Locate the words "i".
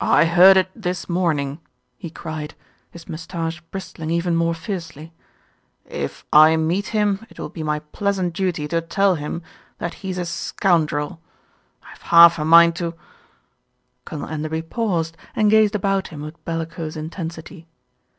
0.00-0.24, 6.32-6.56